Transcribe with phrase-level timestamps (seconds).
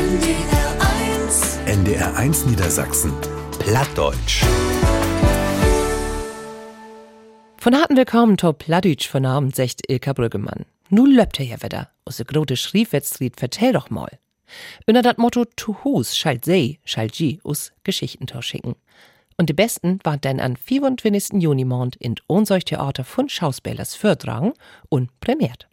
[0.00, 0.78] NDR
[1.26, 3.12] 1 NDR 1 Niedersachsen.
[3.58, 4.42] Plattdeutsch.
[7.58, 10.64] Von harten Willkommen to Plattdeutsch von Abend secht Ilka Brüggemann.
[10.88, 11.90] Nu löbt er ja wieder.
[12.06, 14.08] Aus der grote Schriefwettstried vertell doch mal.
[14.86, 18.76] Unter dat Motto to Hus schalt sei, schalt ji us Geschichtentor schicken.
[19.36, 21.42] Und die besten waren dann an 24.
[21.42, 24.54] Junimond in Theater von Schauspielers Fördrang
[24.88, 25.68] und prämiert.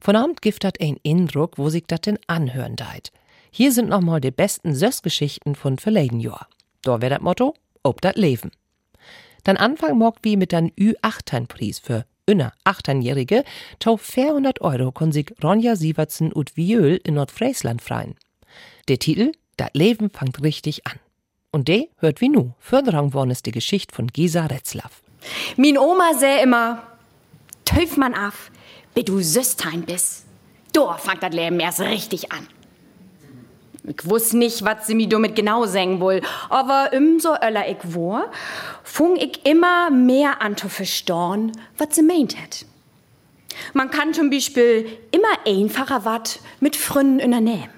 [0.00, 3.10] Von Abend gibt dat ein Eindruck, wo sich dat denn anhören deit.
[3.56, 6.48] Hier sind nochmal die besten Sössgeschichten von verleden Jahr.
[6.82, 8.50] Da wär dat Motto, ob dat Leben.
[9.44, 13.44] Dann Anfang mogt wie mit dan Ü-18-Preis für inner 18-Jährige,
[13.78, 18.16] tau 400 Euro kon sich Ronja Sievertsen und Viöl in Nordfriesland freien.
[18.88, 20.98] Der Titel, Dat Leben fangt richtig an.
[21.52, 25.00] Und de hört wie nu, Förderung worden ist die Geschichte von Gisa Retzlaff.
[25.56, 26.82] Min Oma säh immer,
[27.64, 28.50] töf man af,
[28.94, 30.24] bis du Süstein bist.
[30.72, 32.48] Da fangt das Leben erst richtig an.
[33.86, 38.30] Ich wuss nicht, was sie mir damit genau sagen will, aber umso öller ich war,
[38.82, 42.64] fung ich immer mehr an zu verstehen, was sie meint hat.
[43.74, 47.68] Man kann zum Beispiel immer einfacher wat mit Fründen unternehmen.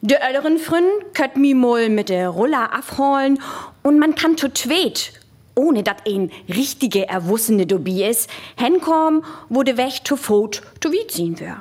[0.00, 3.38] Die älteren Fründen könnt mi mal mit der Roller abholen
[3.82, 5.12] und man kann zu zweit,
[5.54, 11.10] ohne dat ein richtige Erwussene dobi is, hinkommen, wo de Weg zu Fot zu weit
[11.10, 11.60] ziehen wär.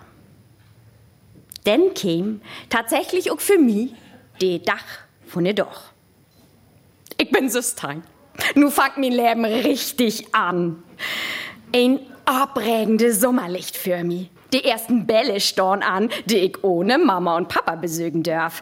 [1.65, 3.93] Denn käm tatsächlich auch für mi
[4.41, 5.81] de Dach von de Doch.
[7.17, 8.03] Ich bin Süstein.
[8.55, 10.83] Nu fangt mi Leben richtig an.
[11.73, 14.29] Ein abregende Sommerlicht für mi.
[14.53, 18.61] Die ersten Bälle storn an, die ich ohne Mama und Papa besögen darf.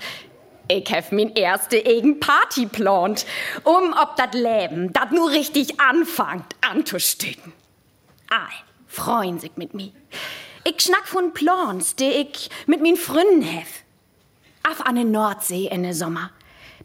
[0.67, 3.25] Ich hef min erste eigen Party plant,
[3.63, 7.51] um ob dat Leben dat nur richtig anfangt anzustücken.
[8.29, 8.53] Ei,
[8.88, 9.93] freuen sich mit mi.
[10.66, 13.83] Ich schnack von Plans, die ich mit min Fründen hef.
[14.69, 16.31] Auf an der Nordsee in der Sommer.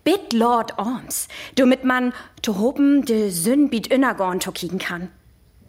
[0.03, 2.13] Bit Lord Orms, damit man
[2.43, 5.11] to hopen de Sünn bit innergorn to kicken kann.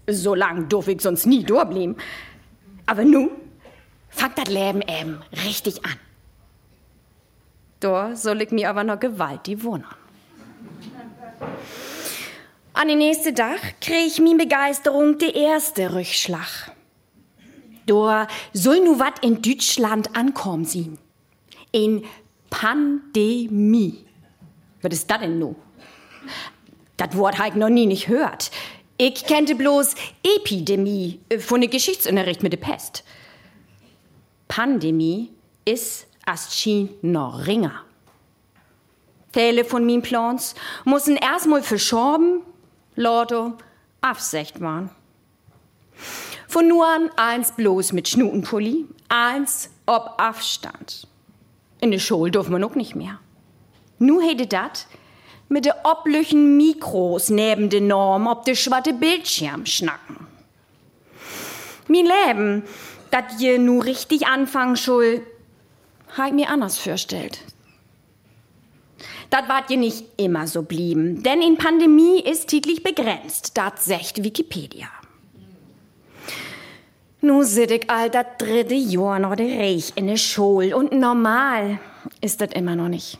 [0.08, 1.98] So lang durf ich sonst nie durchblieben.
[2.88, 3.30] Aber nu
[4.10, 6.00] fangt dat Leben eben richtig an.
[7.80, 9.86] Da soll ich mir aber noch Gewalt die wohnen.
[12.74, 16.72] An den nächsten Tag krieg ich min Begeisterung der erste Rückschlag.
[17.90, 21.00] Da soll nu wat in Deutschland ankommen sehen.
[21.72, 22.04] In
[22.52, 24.06] Pandemie.
[24.82, 25.56] Was ist das denn nu?
[26.98, 28.52] Das Wort habe ich noch nie nicht hört.
[28.98, 33.04] Ich kennte bloß Epidemie äh, von der Geschichtsunterricht mit der Pest.
[34.48, 35.32] Pandemie
[35.66, 37.86] ist Astschien noch ringer.
[39.32, 40.54] Teile von min Plans
[40.86, 42.42] müssen erstmal verschoben,
[42.96, 43.54] Lotto,
[44.02, 44.90] absecht waren.
[46.50, 51.08] Von nur an eins bloß mit Schnutenpulli, eins ob Abstand.
[51.80, 53.20] In der Schule durfte man auch nicht mehr.
[54.00, 54.88] Nu hätte dat
[55.48, 60.26] mit de oblüchen Mikros neben de Norm ob de schwatte Bildschirm schnacken.
[61.88, 62.64] Mein Leben,
[63.12, 65.22] dat je nu richtig anfangen schul,
[66.18, 67.40] ha ich mir anders vorstellt.
[69.30, 74.24] Dat wart je nicht immer so blieben, denn in Pandemie ist täglich begrenzt, dat secht
[74.24, 74.88] Wikipedia.
[77.22, 81.80] Nu sit ich all dat dritte Jahr noch de Reich in der Schule und normal
[82.22, 83.20] ist dat immer noch nicht.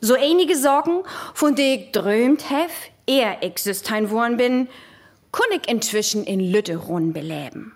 [0.00, 2.72] So einige Sorgen, von denen ich drömt hef,
[3.06, 4.68] eher ich Süstein worden bin,
[5.30, 7.72] kun ich inzwischen in Lütterun beleben.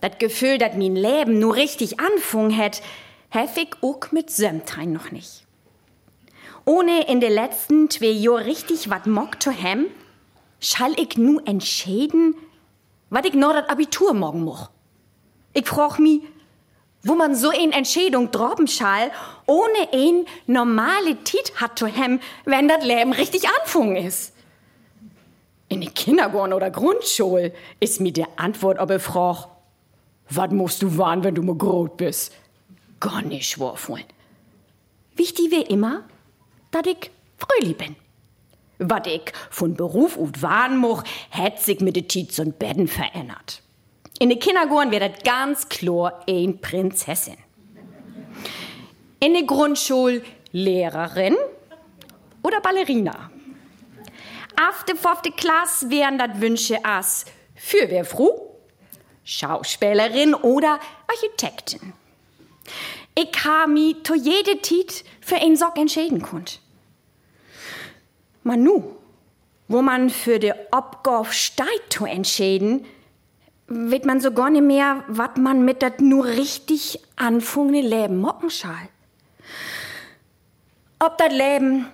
[0.00, 2.82] Das Gefühl, dass mein Leben nur richtig anfung het,
[3.30, 5.44] hef ich auch mit Sömtein noch nicht.
[6.64, 9.86] Ohne in den letzten zwei Jahren richtig wat mock zu hem,
[10.60, 12.34] schall ich nu entscheiden,
[13.10, 14.70] wat ich noch das Abitur morgen moch.
[15.52, 16.22] Ich frag mi,
[17.02, 19.10] wo man so eine Entscheidung droppen schall,
[19.46, 24.34] ohne ein normale Tit hat zu hem, wenn das Leben richtig anfungen ist.
[25.68, 29.48] In den Kindergarten oder Grundschule ist mir die Antwort ob ich frag,
[30.30, 32.32] was musst du warnen, wenn du mal groß bist?
[33.00, 34.04] Gar nicht schworfeln.
[35.14, 36.04] Wichtig wie immer,
[36.70, 37.96] dass ich fröhlich bin.
[38.78, 43.62] Was ich von Beruf und Wahn moch, hat sich mit den Tits und Betten verändert.
[44.20, 47.36] In den Kindergarten wird das ganz klar ein Prinzessin.
[49.20, 50.22] In der Grundschule
[50.52, 51.36] Lehrerin
[52.42, 53.30] oder Ballerina.
[54.68, 58.56] Auf der fünfte Klasse wären das Wünsche as Fürwehrfrau,
[59.24, 61.92] Schauspielerin oder Architektin.
[63.14, 66.60] Ich habe mich zu jede Tit für einen Sock entscheiden konnt.
[68.48, 68.96] Man nu,
[69.68, 72.86] wo man für de Obgorf steigt zu entscheiden,
[73.70, 78.48] Weet man so gar nicht mehr, wat man mit dat nur richtig anfungene Leben mocken
[78.48, 78.88] schall.
[80.98, 81.86] Ob dat Leben,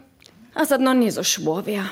[0.55, 1.91] als dat noch nie so schwor wär.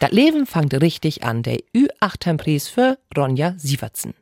[0.00, 4.12] Das Leben fängt richtig an, der Ü8-Preis für Ronja Sievertsen.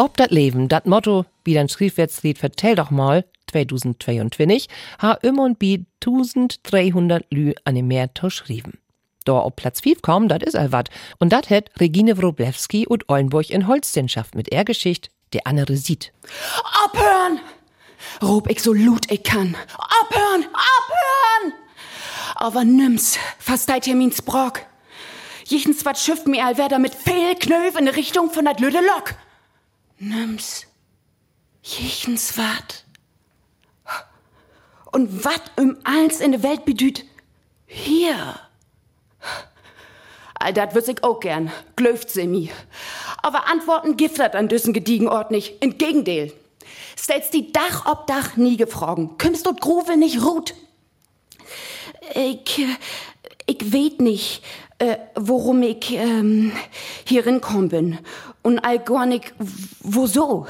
[0.00, 4.66] Ob dat Leben, dat Motto, wie dein Schriftwärtslied vertell doch mal, 2022,
[4.98, 8.78] ha immer und bi 1300 Lü an dem Meer geschrieben.
[9.26, 10.88] Da auf Platz 5 kommen, dat is all wat.
[11.18, 16.14] Und dat het Regine Wroblewski und Ollenburg in Holstenschaft mit er Geschicht, der andere sieht.
[16.86, 17.38] Abhören!
[18.22, 19.54] Rub ich so lut ich kann.
[19.76, 20.46] Abhören!
[20.46, 21.52] Abhören!
[22.36, 24.60] Aber nimm's, versteit ihr min Sprock.
[25.44, 29.14] Jichens wat schifft mir all wer mit Fehlknöf in Richtung von dat lüde Lok.
[30.00, 30.66] Nimm's.
[31.62, 32.84] Jichens wat.
[34.92, 37.04] Und wat um eins in der Welt bedüht,
[37.66, 38.40] hier.
[40.34, 42.50] All dat würd ich auch gern, glöft sie mi.
[43.22, 46.32] Aber Antworten giftert an düssen gediegen Ort nicht, im Gegenteil.
[46.98, 50.54] Stellst die Dach ob Dach nie gefrogen, kümmst dort Gruve nicht ruht.
[52.14, 52.66] Ich,
[53.46, 54.42] ich weet nicht,
[54.80, 56.52] äh, worum ich ähm,
[57.04, 57.98] hierin kommen bin.
[58.42, 59.34] Und all gar nicht,
[59.80, 60.46] wo so.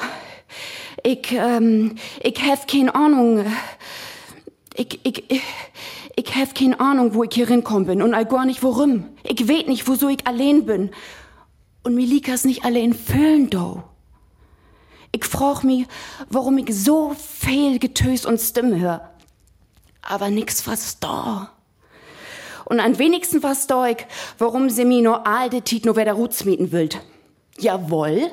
[1.03, 3.44] Ich, ähm, ich hab keine Ahnung.
[4.75, 5.43] Ich, ich, ich,
[6.15, 8.03] ich hab keine Ahnung, wo ich hierin kommen bin.
[8.03, 9.06] Und all gar nicht, warum.
[9.25, 10.91] Ich weet nicht, wieso ich allein bin.
[11.83, 13.83] Und mir liegt nicht allein fühlen, do.
[15.11, 15.87] Ich frag mich,
[16.29, 19.11] warum ich so viel Getös und Stimme hör.
[20.03, 21.50] Aber nix was da.
[22.71, 24.07] Und am wenigsten ich,
[24.39, 27.01] warum sie mir nur alte Tit nur wieder Ruts mieten willt.
[27.59, 28.31] Jawohl.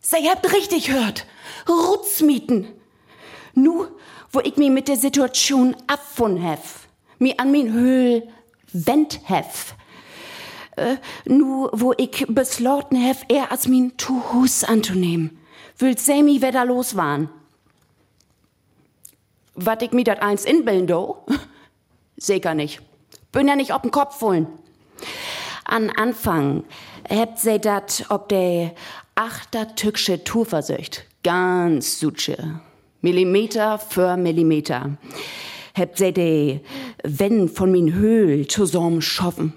[0.00, 1.26] Sie habt richtig hört.
[1.68, 2.66] Ruts mieten.
[3.52, 3.86] Nu,
[4.32, 6.88] wo ich mich mit der Situation abfunden hef.
[7.18, 8.26] Mi an min Höhl
[8.72, 9.74] wend hef.
[10.76, 10.96] Äh,
[11.26, 15.38] nu, wo ich beschlossen hef, er als min Tuhus anzunehmen.
[15.76, 17.28] Wüllt sie mi wieder los waren.
[19.54, 21.26] Wat ich mi dat eins inbilden do?
[22.16, 22.80] Sicher nicht.
[23.34, 24.46] Bin ja nicht ob'n Kopf wollen.
[25.64, 26.62] An Anfang
[27.10, 28.70] habt sie dat ob de
[29.16, 31.04] achter tücksche Tour versöcht.
[31.24, 32.60] Ganz sutsche.
[33.00, 34.96] Millimeter für Millimeter.
[35.76, 36.60] Habt sie de
[37.02, 39.52] wenn von min Höhl zusammen schaffen.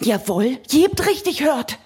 [0.00, 1.78] Jawohl, je habt richtig hört.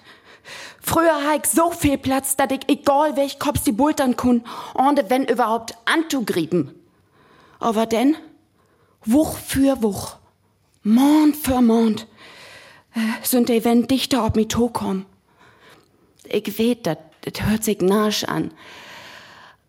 [0.81, 5.09] Früher ha ich so viel Platz, dat ich egal welch Kops die Bultern kun, und
[5.09, 6.71] wenn überhaupt antugrieben.
[7.59, 8.15] Aber denn,
[9.03, 10.15] Wuch für Wuch,
[10.87, 12.07] Mond für Mond,
[13.21, 15.05] sind die wenn dichter ob mi to kommen.
[16.23, 18.51] Ich weet, dat, dat hört sich nasch an.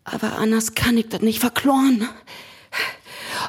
[0.05, 2.07] Aber anders kann ich dat nicht verkloren.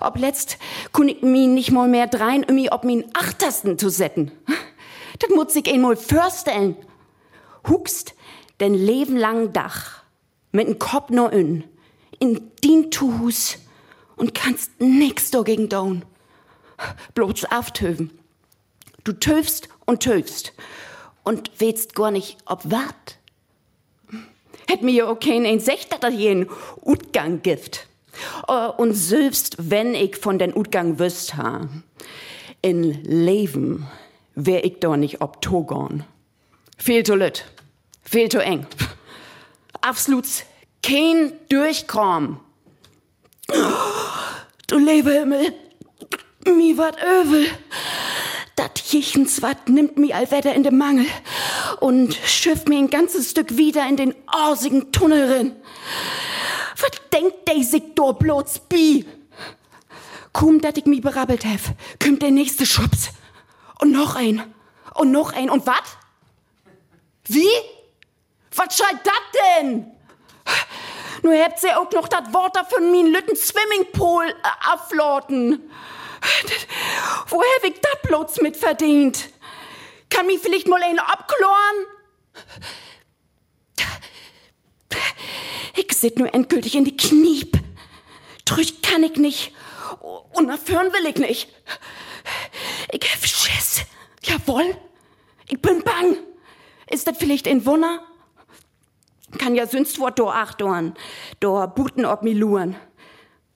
[0.01, 0.59] Ob letzt
[0.93, 4.33] kun ich mi nicht mal mehr drein, um mi ob min achtersten zu setten.
[5.21, 6.77] Dat muss ich einmal vorstellen.
[7.69, 8.15] Huckst
[8.59, 10.03] den Leben lang Dach,
[10.51, 11.65] mit n Kopf nur in,
[12.19, 13.59] in din Tuhus
[14.17, 16.05] und kannst nix dagegen down.
[17.15, 18.11] Bloß auftöven.
[19.05, 20.53] Du töfst und töfst
[21.25, 23.19] und weißt gar nicht, ob wat.
[24.69, 26.47] Hätt mir ja okay ein Secht, dass hier
[26.85, 27.87] Utgang gibt.
[28.77, 31.69] Und selbst wenn ich von den Utgang wüsst ha,
[32.63, 33.87] in Leben
[34.35, 36.05] wär ich doch nicht ob Togon.
[36.77, 37.45] Viel zu lüt,
[38.03, 38.67] viel zu eng.
[39.81, 40.27] Absolut
[40.83, 42.39] kein Durchkommen.
[44.67, 45.53] Du lebe Himmel,
[46.57, 47.47] mi wat övel.
[48.55, 51.07] Dat Jichens wat nimmt mi allwetter in de Mangel
[51.81, 55.57] und schifft mi ein ganzes Stück wieder in den orsigen Tunnel rin.
[56.81, 59.07] Was denkt de sich do bloß bi?
[60.33, 63.11] Kum, dat ich mi berabbelt hef, kümmt der nächste Schubs.
[63.81, 64.43] Und noch ein.
[64.95, 65.51] Und noch ein.
[65.51, 65.83] Und wat?
[67.25, 67.49] Wie?
[68.55, 69.23] Was schreit dat
[69.61, 69.91] denn?
[71.23, 75.71] Nur habt sie auch noch dat Wort von min lütten Swimmingpool äh, afloten.
[77.29, 79.31] Wo hab ich dat bloß mit verdient?
[80.09, 81.87] Kann mi vielleicht mal einen abkloren?
[85.77, 87.59] Ich sit nur endgültig in die Kniep.
[88.45, 89.53] Drüch kann ich nicht.
[90.33, 91.49] Und nachführen will ich nicht.
[92.91, 93.83] Ich hab Schiss.
[94.23, 94.77] Jawohl.
[95.49, 96.17] Ich bin bang.
[96.89, 98.01] Ist das vielleicht ein Wunder?
[99.39, 100.95] Kann ja sonst wo do achtdoren.
[101.39, 102.77] Do buten ob mi luren.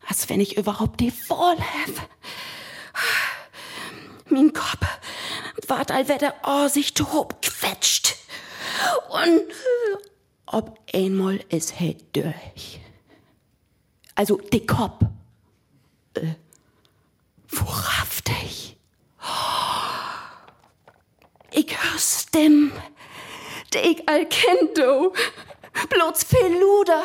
[0.07, 2.09] Als wenn ich überhaupt die Wahl hab.
[4.35, 4.85] Mein Kopf
[5.69, 8.17] wart allwetter oh, sich tob quetscht.
[9.09, 9.45] Und
[10.47, 12.81] ob einmal is he durch.
[14.17, 15.05] Also, de Kopf.
[16.15, 16.35] Äh,
[17.49, 18.77] wahrhaftig.
[21.53, 22.73] Ich hör Stimmen,
[23.73, 25.13] die ich all kenn, du.
[25.91, 27.05] Bloß viel Luder.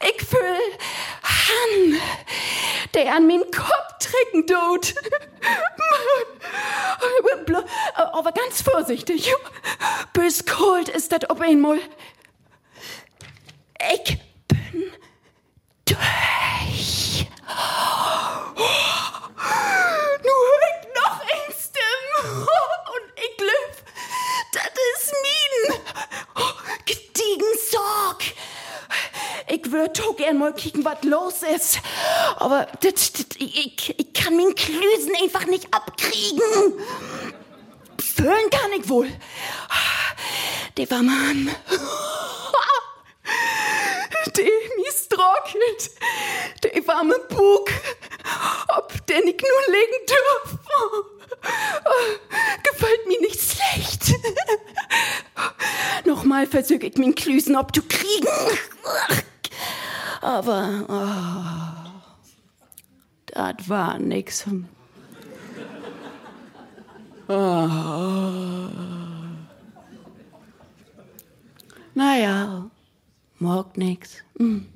[0.00, 0.58] Ich fühl
[1.22, 2.00] Han,
[2.94, 4.94] der an min Kopf trinken tut.
[7.94, 9.32] Aber ganz vorsichtig.
[10.12, 11.78] Bös kalt ist das ob einmal.
[13.92, 14.92] Ich bin
[15.84, 17.26] durch.
[20.22, 22.46] Nu hör ich noch ein Stimme.
[22.94, 23.72] Und ich glaub,
[24.52, 25.80] das ist min.
[26.86, 28.22] Gediegen Sorg.
[29.54, 31.78] Ich würd auch gern mal kicken, was los ist.
[32.36, 36.42] Aber das, das, ich, ich kann min Klüsen einfach nicht abkriegen.
[38.00, 39.08] Föhn kann ich wohl.
[40.76, 41.54] Der war Mann.
[44.36, 44.44] Der
[44.84, 45.90] mistrockelt.
[46.64, 47.70] Der warme Bug.
[48.76, 50.58] Ob der nicht nur legen dürf.
[52.64, 54.18] Gefällt mir nicht schlecht.
[56.04, 58.26] Nochmal versög ich min Klüsen, ob du kriegen.
[60.20, 61.90] Aber, oh,
[63.26, 64.46] das war nix.
[67.28, 67.68] Oh.
[71.94, 72.70] Naja,
[73.38, 74.22] morgen nix.
[74.38, 74.66] Hm.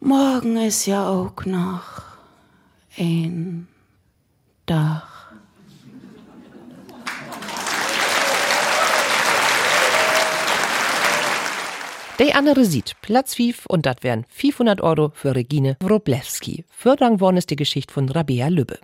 [0.00, 2.02] Morgen ist ja auch noch
[2.96, 3.68] ein
[4.66, 5.11] Tag.
[12.18, 16.64] Der andere sieht Platz 5 und das wären 500 Euro für Regine Wroblewski.
[16.68, 18.78] Förderung worden ist die Geschichte von Rabea Lübbe.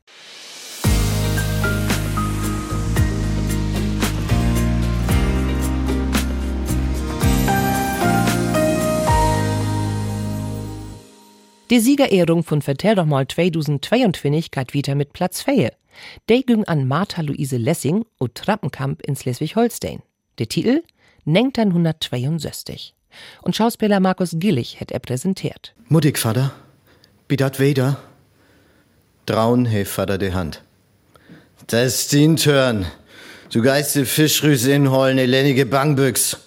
[11.70, 15.70] Die Siegerehrung von Vertell doch mal 2022 geht wieder mit Platz 4.
[16.30, 20.00] Der ging an Martha Luise Lessing und Trappenkamp in Schleswig-Holstein.
[20.38, 20.82] Der Titel
[21.26, 22.94] 1962.
[23.42, 25.74] Und Schauspieler Markus Gillig hat er präsentiert.
[25.88, 26.52] Mutig, Vater.
[27.28, 27.98] Bidat weder.
[29.26, 30.62] Trauen he Vater de Hand.
[31.66, 32.86] Das ist din Turn.
[33.52, 36.38] Du geiste Fischrüs inholen, elennige Bangbüchs.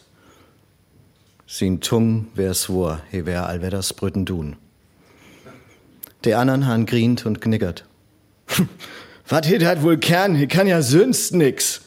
[1.48, 4.56] Sin Tung wär's wor, he wär allwetters Brüten tun.
[6.24, 7.86] Der anderen han grient und knickert.
[9.28, 10.36] Was hit hat wohl Kern?
[10.36, 11.82] Hier kann ja sonst nix.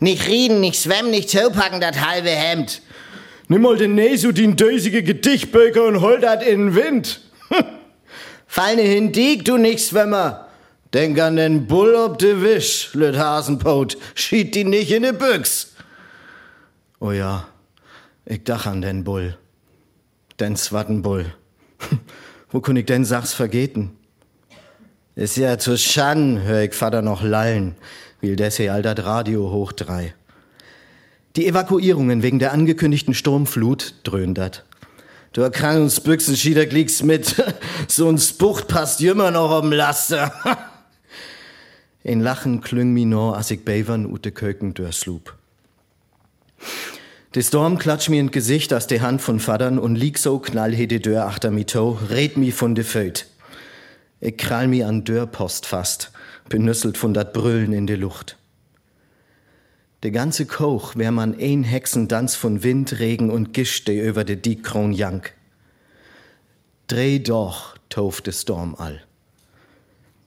[0.00, 2.82] Nicht reden, nicht schwemmen, nicht zupacken, dat halbe Hemd.
[3.48, 7.22] Nimm mal den Nesu, den dösige Gedichtböker und hol dat in den Wind.
[8.46, 10.48] Fallne hindig, du nicht Schwemmer.
[10.92, 13.96] Denk an den Bull ob de Wisch, lüt Hasenpot.
[14.14, 15.74] Schied die nicht in de Büchs.
[17.00, 17.48] Oh ja,
[18.26, 19.36] ich dach an den Bull.
[20.40, 21.32] Den Swattenbull.
[22.50, 23.96] Wo kun ich denn Sachs vergeten?
[25.14, 27.76] Ist ja zu Schan, hör ich Vater noch lallen,
[28.20, 30.14] will des hier all dat Radio hoch drei.
[31.36, 34.64] Die Evakuierungen wegen der angekündigten Sturmflut dröhnt dat.
[35.32, 37.36] Du Erkrankungsbüchsen schieder gliegst mit.
[37.88, 40.32] so ein Spucht passt jümmer noch am Laster.
[42.02, 45.36] In Lachen klüng mi no, as ich bevern ut de Köken dörslub.
[47.34, 51.00] De Storm klatsch mir in Gesicht aus de Hand von Vadern und lieg so knallhede
[51.00, 53.26] Dör achter mi to, red mi von de Föt.
[54.20, 56.10] Ich krall mi an Dörrpost fast,
[56.48, 58.37] benüsselt von dat Brüllen in de Luft.
[60.04, 64.36] De ganze Koch wär man ein Hexendanz von Wind, Regen und Gischt, de über de
[64.36, 65.34] Diekkron jank.
[66.86, 69.02] Dreh doch, toft de Storm all.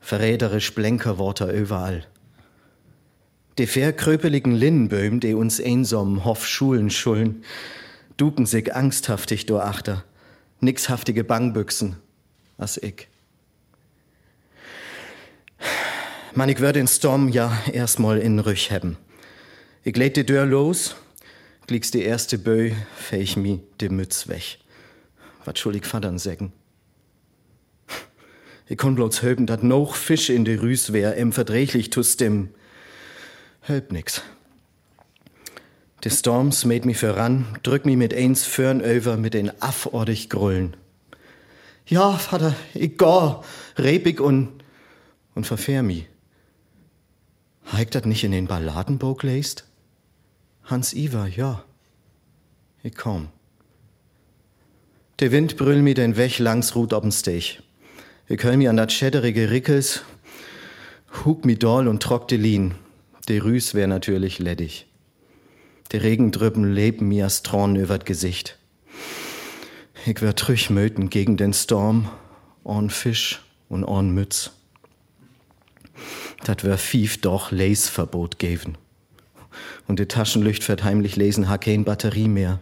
[0.02, 2.06] Verräterisch Blenkerworte überall.
[3.58, 7.44] De verkröpeligen Linnenböhm, de uns einsam Hoff Schulen schullen,
[8.18, 10.04] duken sich angsthaftig do achter,
[10.60, 11.96] nixhaftige Bangbüchsen,
[12.58, 13.08] as ich.
[16.34, 18.98] Man, ich würd den Storm ja erstmal in Rüch hebben.
[19.84, 20.96] Ich lädt die Dörr los,
[21.66, 24.60] gliegst die erste Bö, fähig mi de Mütz weg.
[25.44, 26.54] Wat schuldig Vadern sägen.
[28.68, 32.50] Ich kon bloß höben, dat noch Fisch in de Rüs wär, em verdrächlich tus dem.
[33.68, 34.22] Hölb nix.
[36.04, 40.78] De Storms mäht mi voran, drück mi mit eins Förn over mit den affordig grullen.
[41.88, 43.36] Ja, Vater, ich geh,
[43.80, 44.64] rebig und,
[45.34, 46.06] und verfähr mi.
[47.74, 49.66] Heigt dat nicht in den Balladenbog lest?
[50.64, 51.64] Hans Iver, ja.
[52.84, 53.30] Ich komm.
[55.20, 57.62] Der Wind brüll mi den Weg langs Rut ob'n Stech.
[58.28, 60.02] Ich hör mi an dat schäderige Rickels
[61.26, 62.76] Hug mi doll und trock de Lien.
[63.28, 64.88] De Rüs wär natürlich ledig.
[65.92, 68.58] De Regendrüppen leben mir as Tron übert Gesicht.
[70.06, 72.10] Ich wär trüch möten gegen den Storm,
[72.64, 74.52] orn Fisch und orn Mütz.
[76.46, 78.78] Dat wär fief doch Laceverbot geben.
[79.88, 82.60] Und de Taschenlicht wird heimlich lesen ha kein Batterie mehr.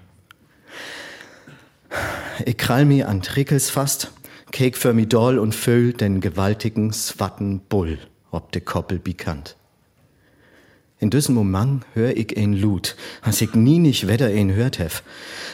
[2.45, 4.11] Ich krall mi an Trickels fast,
[4.51, 7.99] kek für mi doll und füll den gewaltigen Swatten Bull,
[8.31, 9.55] ob de Koppel bekannt.
[11.01, 15.01] In diesem Moment hör ich ein Lut, as ich nie nicht wedder ein hört hef.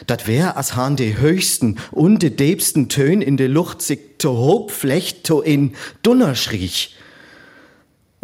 [0.07, 4.35] Dat wär, as han de höchsten und de debsten Tön in de Luft sich to
[4.35, 6.95] hob flecht to in Dunner schriech.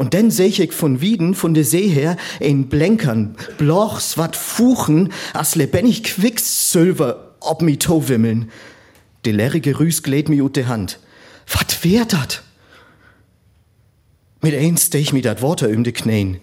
[0.01, 5.13] Und denn seh ich von Wieden, von de See her, ein Blenkern, Blochs, wat Fuchen,
[5.31, 8.49] as lebendig Quicksilver ob mi to wimmeln.
[9.25, 10.97] De leerige Rüs gläd mi ut de Hand.
[11.45, 12.41] Wat wär dat?
[14.41, 16.39] Mit eins steh ich mi dat Worte um de Knäen.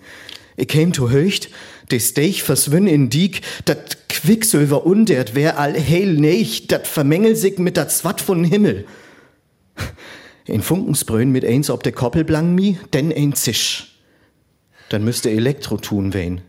[0.56, 1.50] Ich käm to höcht,
[1.90, 7.58] de Steich verswünn in Diek, dat Quicksilver undert wär all heil neich, dat vermengel sich
[7.58, 8.84] mit dat Zwat von Himmel.
[10.48, 13.98] In Funkensbrünn mit eins ob de Koppel blang mi, denn ein Zisch.
[14.88, 16.40] Dann müsste Elektro tun wen.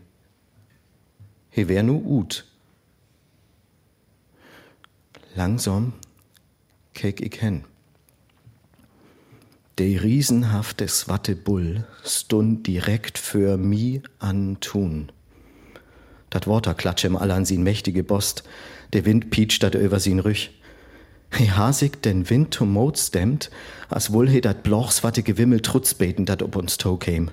[1.50, 2.46] He wär nu ut.
[5.34, 5.92] Langsam
[6.94, 7.64] kek ich hen.
[9.78, 15.12] De riesenhafte Swatte Bull stund direkt für mi an tun.
[16.30, 18.44] Dat Water klatsche im all an sin mächtige Bost,
[18.94, 20.52] der Wind pietscht dat über sin Rüch.
[21.32, 23.50] He hasig den Wind to Mot stemmt,
[23.88, 27.30] as wohl he dat Blochs watte Gewimmel trutzbeten dat ob uns to käm.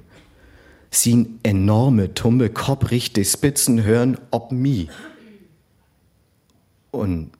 [0.91, 4.89] Sin enorme, tumme Kopf richt de Spitzen hören ob mi.
[6.91, 7.31] Und,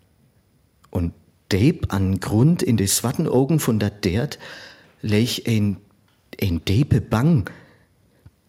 [0.90, 1.14] und
[1.52, 4.38] Deb an Grund in de Swattenaugen von dat Dert,
[5.02, 5.78] lech ein,
[6.42, 7.50] ein Depe bang,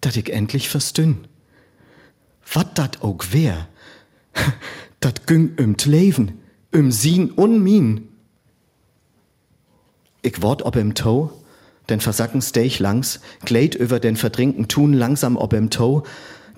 [0.01, 1.29] dat ich endlich verstünn.
[2.53, 3.69] Wat dat auch wär,
[5.01, 6.41] dat güng ümt Leben,
[6.75, 8.08] üm sin un min.
[10.29, 11.33] Ich wort ob im Tau,
[11.89, 16.03] den versacken stech langs, gleit über den verdrinken Tun langsam ob im Tau,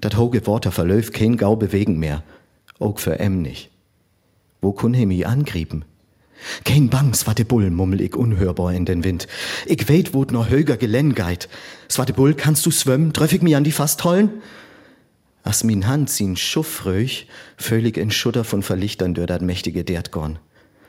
[0.00, 2.24] dat hoge Worte verlöf kein Gau bewegen mehr,
[2.80, 3.70] auch für em nicht.
[4.60, 5.84] Wo kun he mi angrieben?
[6.64, 9.28] Kein Bangs, war de Bull, mummel ich unhörbar in den Wind.
[9.66, 11.48] Ich weet, wo noch höger Gelänn geit.
[11.88, 13.12] Swarte Bull, kannst du schwimmen?
[13.12, 14.42] Treff ich mi an die Fasthollen?
[15.44, 20.40] As min Hand sin schuffröch, völlig in Schutter von Verlichtern dör dat mächtige Derdgorn.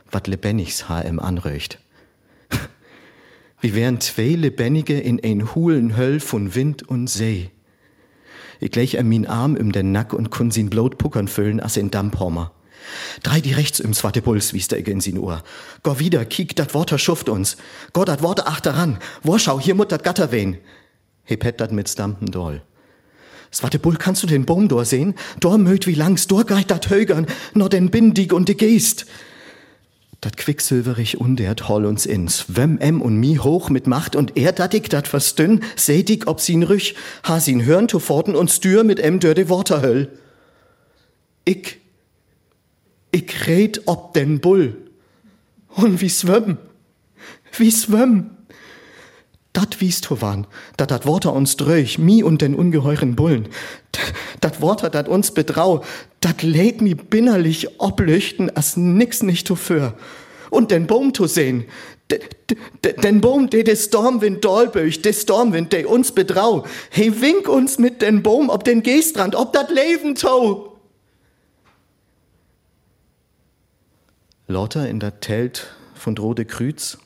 [0.10, 1.78] Wat lebendigs Haar im anröcht.
[3.62, 7.52] Wie wären zwei Lebendige in ein Hulen Höll von Wind und See.
[8.60, 11.78] Ich lech er min Arm um den Nack und kun sin Blut puckern füllen as
[11.78, 12.52] in Damphommer.
[13.22, 15.44] Drei die rechts im zwarte Puls, wies der in sin Ohr.
[15.84, 17.56] Gor wieder, kiek, dat Worte schuft uns.
[17.94, 18.98] Gor dat Worte achteran.
[19.22, 20.58] Wo schau, hier mut dat Gatter wehn.
[21.24, 22.64] He pet dat mit Stampen doll.
[23.54, 25.14] Swarte Bull, kannst du den Baum dor sehen?
[25.40, 29.06] Dor möt wie langs, dor geit dat Högern, no den Bindig und de Geest.
[30.22, 34.52] Dat quicksilverig undert holl uns ins, wem em und mi hoch mit Macht und er
[34.52, 39.00] datig dat verstünn, setig ob sin rüch, ha sin hörn to forten und stür mit
[39.00, 40.10] em dör de Worterhöll.
[41.44, 41.80] Ich,
[43.12, 44.78] ich red ob den Bull.
[45.70, 46.58] Und wie swömm,
[47.58, 48.30] wie swömm.
[49.54, 53.50] Dat wies waren, dat dat Worte uns dröch, mi und den ungeheuren Bullen.
[53.92, 55.84] Dat, dat Worte dat uns bedrau,
[56.22, 59.98] dat lädt mi binnerlich oblüchten, as nix nicht to für.
[60.50, 61.66] Und den Baum to sehen,
[62.10, 62.20] de,
[62.84, 66.64] de, den Baum, de de Stormwind dolböch, de Stormwind, de uns bedrau.
[66.92, 70.78] Hey, wink uns mit den Baum ob den Geestrand, ob dat Leben to.
[74.48, 76.98] Lauter in dat Telt von Drode Krüz,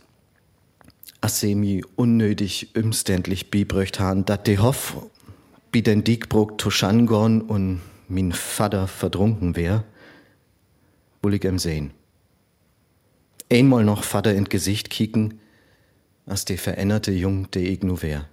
[1.22, 4.98] as se mi unnötig umständlich bibröcht han, dat de Hoff,
[5.72, 9.84] wie den Diegbruck Toschangon und min Vater verdrunken wär,
[11.22, 11.92] will ich em sehen.
[13.52, 15.40] Einmal noch Vater in Gesicht kicken,
[16.26, 18.28] as de veränderte Jung de ich nu wär.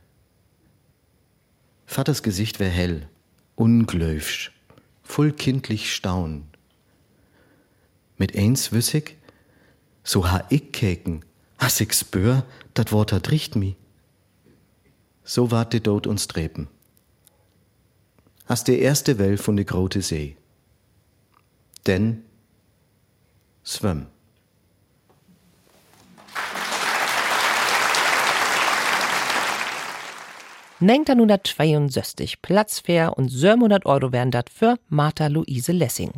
[1.86, 3.08] Vaters Gesicht wär hell,
[3.54, 4.52] unglöwsch,
[5.02, 6.44] voll kindlich Staun.
[8.16, 9.18] Mit eins wüssig,
[10.02, 11.24] so ha ich keken,
[11.58, 13.76] as ich spür, dat Wort hat richt mi.
[15.24, 16.68] So wart de dort uns trepen.
[18.46, 20.36] As de erste Well von de grote See.
[21.86, 22.22] Denn
[23.64, 24.06] swim.
[30.82, 36.10] Nenkt 1962 Platzfair und 700 Euro wären dat für Martha Luise Lessing.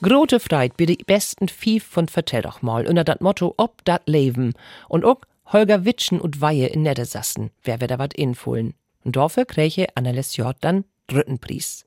[0.00, 4.02] Grote Freit bi die besten Fief von Vertell doch mal unter dat Motto ob dat
[4.06, 4.54] Leben
[4.88, 8.74] und ook Holger Witschen und Weihe in Niedersassen, wer wer da wat infohlen.
[9.02, 11.84] Und dafür kräche Annelies Jord dann dritten Preis.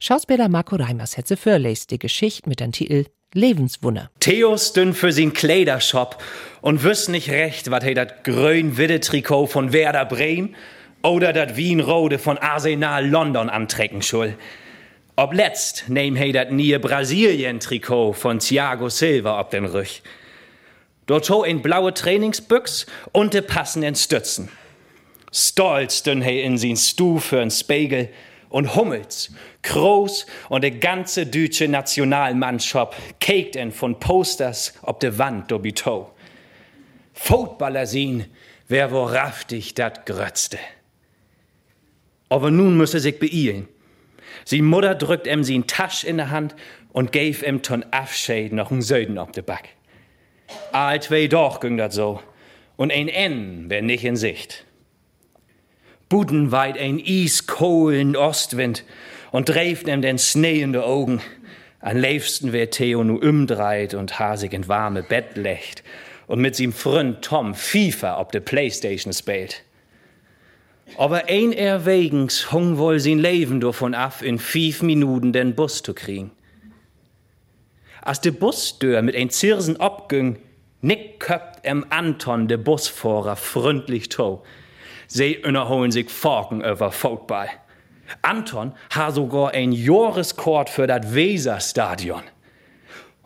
[0.00, 4.10] Schauspieler Marco Reimers hätte vorlest die Geschichte mit dem Titel Lebenswunder.
[4.18, 6.20] Theo stünn für sin Kleidershop
[6.62, 10.56] und wüsst nicht recht, wat he dat grün-widde-Trikot von Werder Bremen
[11.04, 14.36] oder dat Wien-Rode von Arsenal London antrecken schul.
[15.14, 20.02] Ob letzt nehm he dat nie Brasilien-Trikot von Thiago Silva ob den Rüch.
[21.06, 24.48] Dort ho in blaue Trainingsbüchs und de passenden Stützen.
[25.30, 28.08] Stolz dünn he in sin Stu für'n Spiegel
[28.48, 29.30] und Hummels,
[29.62, 36.14] Groß und de ganze deutsche Nationalmannschaft kegt en von Posters ob de Wand dobito.
[37.12, 38.24] Footballer sehen,
[38.68, 40.58] wer wo raftig dat grötzte.
[42.30, 43.68] Aber nun müsse sich beeilen.
[44.44, 46.54] Sie Mutter drückt em sin Tasch in der Hand
[46.92, 49.70] und gave em ton Afscheid noch n Söden ob de Back.
[50.72, 52.20] All doch ging dat so.
[52.76, 54.64] Und ein N wär nicht in Sicht.
[56.08, 58.84] Budenweit ein iskohlen Ostwind
[59.30, 61.22] und dreift em den Schnee in de Augen.
[61.80, 65.82] Am liebsten wär Theo nu umdreit und hasig in warme Bett lecht
[66.26, 69.62] und mit sim Freund Tom FIFA ob de Playstation spielt.
[70.98, 75.94] Aber ein erwegens hung wohl sin Leben davon ab, in fünf Minuten den Bus zu
[75.94, 76.32] kriegen.
[78.02, 80.38] Als de Busdeur mit ein Zirsen abging,
[80.80, 84.42] nick köpt em Anton de Busfahrer freundlich to.
[85.06, 87.48] Sie unterholen sich Forken über Football.
[88.20, 92.22] Anton ha sogar ein Jahreskord für dat Weserstadion.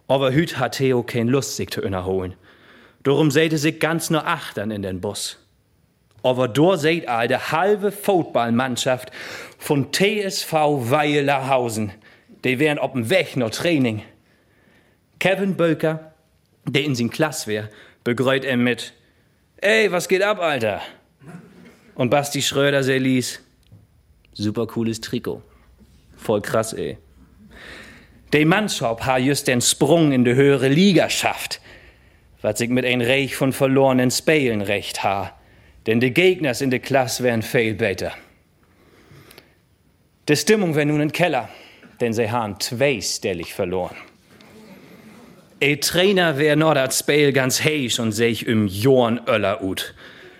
[0.09, 2.35] Aber hüt hat Theo kein Lust, sich zu unterholen.
[3.03, 5.39] Darum seite sich ganz nur achtern in den Bus.
[6.27, 9.13] Aber dort seht all de halbe Footballmannschaft
[9.59, 10.53] von TSV
[10.91, 11.93] Weilerhausen.
[12.43, 14.03] Die wären ob'm Weg noch Training.
[15.21, 16.15] Kevin Böker,
[16.65, 17.69] der in sin Klass wär,
[18.03, 18.93] begrüßt er mit,
[19.59, 20.81] ey, was geht ab, Alter?
[21.95, 23.41] Und Basti Schröder se ließ,
[24.33, 25.43] super cooles Trikot.
[26.17, 26.99] Voll krass, ey.
[28.33, 31.61] De Mannschaft ha just den Sprung in de höhere Liga schafft,
[32.43, 35.36] wat sich mit ein Reich von verlorenen Spielen recht ha.
[35.87, 38.13] Denn de Gegners in de Klasse wären viel besser.
[40.29, 41.49] De Stimmung wär nun in Keller,
[42.01, 43.97] denn sie han zweistellig verloren.
[45.61, 49.95] E Trainer wär nur dat Spiel ganz heisch und sich im Jorn Öller ut.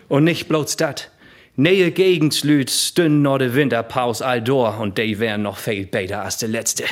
[0.09, 1.11] Und nicht bloß dat.
[1.55, 6.37] Nähe Gegenslüt stünden nur de Winterpaus all dor und de wären noch viel besser als
[6.37, 6.85] de letzte.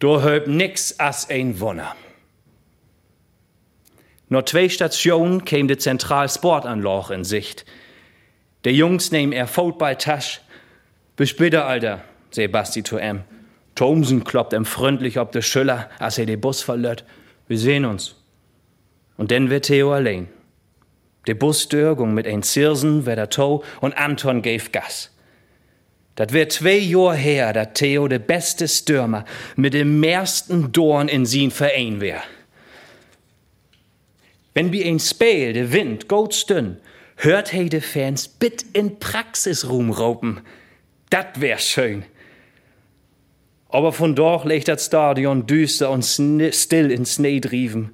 [0.00, 1.94] Do höb nix as ein Wunder.
[4.28, 7.64] Nur zwei Stationen käm de Zentralsportanloch in Sicht.
[8.64, 10.40] De Jungs nehmen er Footballtasch.
[11.16, 13.22] Bis bitte, Alter, seh Basti zu em.
[13.74, 17.04] Thomsen kloppt em freundlich ob de Schüller, als er de Bus verlört.
[17.48, 18.16] Wir sehen uns.
[19.16, 20.28] Und denn wird Theo allein.
[21.26, 25.10] De Busdörgung mit ein Zirsen, wer der Tau und Anton gave Gas.
[26.16, 29.24] Dat wär zwei Jahr her, dat Theo de beste Stürmer
[29.56, 32.22] mit dem mehrsten Dorn in sin Verein wär.
[34.54, 36.76] Wenn bi ein Spiel de Wind gut stünn,
[37.16, 40.42] hört he de Fans bit in Praxis rumraupen.
[41.10, 42.04] Dat wär schön.
[43.68, 47.90] Aber von dort legt das Stadion düster und still in Schnee drieven.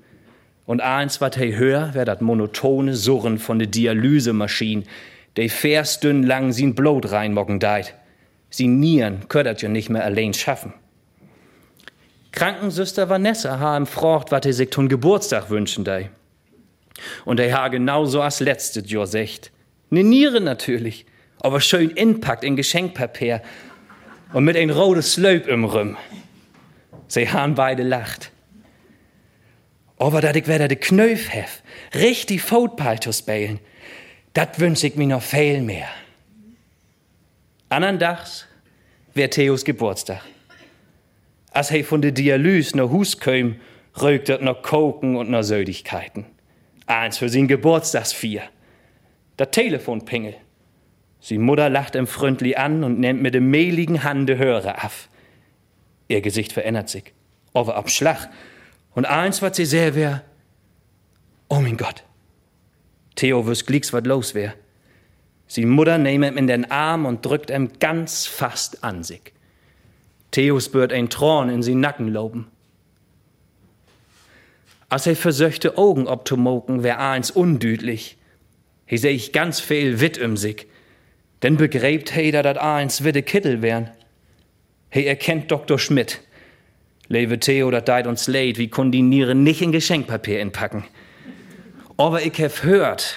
[0.66, 4.84] Und eins, wat he hör, wär dat monotone Surren von de Dialysemaschine,
[5.38, 5.50] de
[6.02, 7.94] dünn lang sin Blut reinmocken deit.
[8.50, 10.74] Sie Nieren könntet ja nicht mehr allein schaffen.
[12.32, 16.10] Krankensüster Vanessa ha im frocht, wat he sich tun Geburtstag wünschen dei.
[17.24, 19.50] Und er ha genauso als letztes Jahr secht.
[19.90, 21.06] Ne Niere natürlich,
[21.40, 23.42] aber schön inpackt in Geschenkpapier
[24.32, 25.96] und mit ein rotes Slöp im Rüm.
[27.08, 28.30] Sie han beide lacht.
[29.98, 31.62] Aber dat ich weder de Knöf hef,
[31.94, 33.58] richtig Football zu spielen,
[34.32, 35.88] dat wünsch ich mir noch viel mehr.
[37.68, 38.46] Andern Dachs
[39.14, 40.22] wär Theos Geburtstag.
[41.52, 43.56] Als he von de Dialyse no Hus köm,
[44.00, 46.24] rögt dat noch Koken und noch Södigkeiten.
[46.90, 48.42] Eins für sin Geburtstagsvier.
[49.36, 50.34] Dat Telefon pingel.
[51.20, 55.08] Sie Mutter lacht ihm freundlich an und nimmt mit dem mehligen Hande Hörer af.
[56.08, 57.14] Ihr Gesicht verändert sich,
[57.54, 58.28] aber ab Schlag.
[58.92, 60.24] Und eins, was sie sehr wär,
[61.48, 62.02] oh mein Gott.
[63.14, 64.54] Theo wüsst glicks, was los wär.
[65.46, 69.32] Sie Mutter nehmt ihm in den Arm und drückt ihm ganz fast an sich.
[70.32, 72.50] Theo spürt ein Thron in sie Nacken loben.
[74.90, 78.18] Als er versöchte Augen obzumoken, wär eins undüdlich.
[78.86, 80.66] Hier seh ich ganz viel Witt um sich.
[81.44, 83.90] Denn begräbt he, dat eins widde Kittel wern.
[84.90, 85.78] He erkennt Dr.
[85.78, 86.20] Schmidt.
[87.06, 90.84] Lewe Theo, dat deit uns leid, wie kun die Nieren nicht in Geschenkpapier inpacken.
[91.96, 93.16] Aber ich hab hört,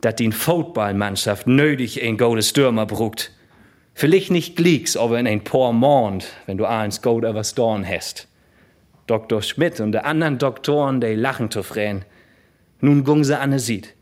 [0.00, 3.30] dat die Footballmannschaft nötig ein goldes Stürmer brugt.
[3.92, 8.26] Vielleicht nicht glicks, aber in ein paar Mond, wenn du eins Gold überstorn hast.
[9.12, 9.42] Dr.
[9.42, 12.06] Schmidt und de anderen Doktoren, die lachen zu frähen.
[12.80, 13.94] Nun gung sie an Sied.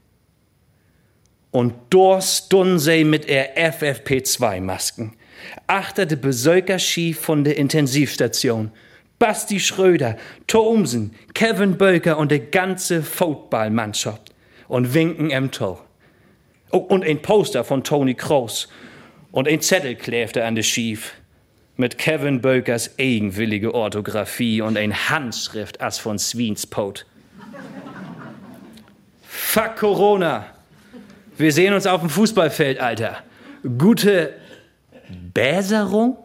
[1.51, 5.15] Und dort stund sie mit er FFP2-Masken.
[5.67, 8.71] Achterte Besöker schief von der Intensivstation.
[9.19, 14.33] Basti Schröder, Thomsen, Kevin Böker und die ganze Footballmannschaft.
[14.69, 15.85] Und winken im Tor.
[16.71, 18.69] Oh, und ein Poster von Tony Kroos.
[19.33, 21.20] Und ein Zettel klärte an de Schief
[21.81, 27.07] mit Kevin Bökers eigenwillige Orthographie und ein Handschrift as von Sweenspot.
[29.23, 30.47] Fuck Corona.
[31.39, 33.17] Wir sehen uns auf dem Fußballfeld, Alter.
[33.79, 34.35] Gute
[35.33, 36.19] Besserung?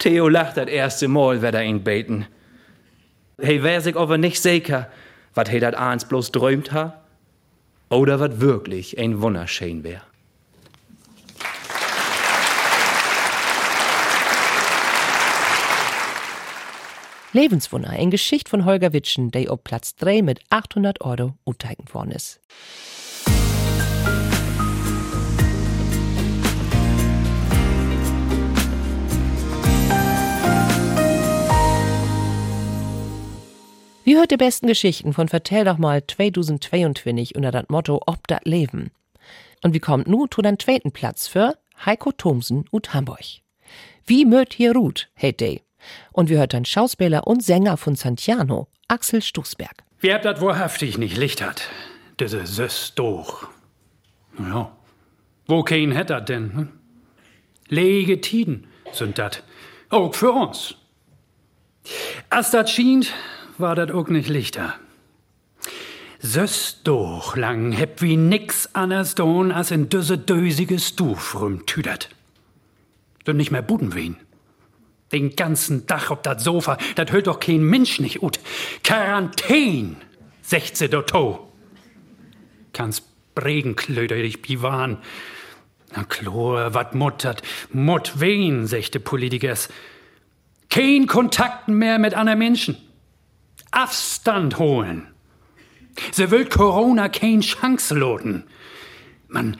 [0.00, 2.26] Theo lacht das erste Mal, wer da ihn beten.
[3.40, 4.90] Hey, wer sich aber nicht sicher,
[5.34, 7.00] wat he dat eins bloß träumt ha?
[7.90, 10.02] Oder wat wirklich ein Wunderschön wär.
[17.34, 22.12] Lebenswunder, ein Geschicht von Holger Witschen, der auf Platz 3 mit 800 Euro unteigen worden
[22.12, 22.40] ist.
[34.04, 38.44] Wie hört die besten Geschichten von Vertell doch mal 2022 unter das Motto Ob dat
[38.44, 38.92] Leben?
[39.64, 43.24] Und wie kommt nu zu den zweiten Platz für Heiko Thomsen und Hamburg?
[44.06, 45.62] Wie möt hier Ruth, hey day?
[46.12, 49.82] Und wir hört dann Schauspieler und Sänger von Santiano, Axel Stußberg.
[50.00, 51.68] Wer dat wahrhaftig nicht Licht hat,
[52.20, 53.48] diese Sös doch.
[54.38, 54.76] Ja,
[55.46, 56.54] wo kein hätt dat denn?
[56.54, 56.68] Hm?
[57.68, 59.42] Lege Tiden sind dat,
[59.90, 60.76] auch für uns.
[62.30, 63.12] Als dat schient,
[63.58, 64.74] war dat auch nicht lichter.
[66.18, 72.08] Sös doch lang heb wie nix anders don als in düsse dösige Stuf rumtüdert.
[73.26, 74.16] Denn nicht mehr Buden wehen.
[75.14, 78.40] Den ganzen Dach ob dat Sofa, dat hört doch kein Mensch nicht ut.
[78.82, 79.96] Quarantän,
[80.42, 81.52] sechze do to.
[82.72, 83.04] Kannst
[83.36, 84.98] Bregenklöder dich biwan.
[85.94, 89.68] Na Chlor, wat muttert, mut wen, sechte Politikers.
[90.68, 92.76] Kein Kontakten mehr mit anderen Menschen.
[93.70, 95.06] Abstand holen.
[96.10, 98.42] Sie will Corona kein Chance loten.
[99.28, 99.58] Man,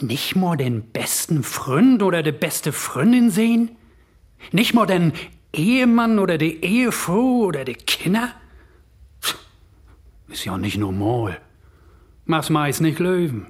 [0.00, 3.75] nicht mal den besten Freund oder die beste Freundin sehen?
[4.52, 5.12] Nicht mal den
[5.52, 8.34] Ehemann oder die Ehefrau oder die Kinder?
[10.28, 11.40] Ist ja nicht normal.
[12.24, 13.46] Mach's meist nicht löwen.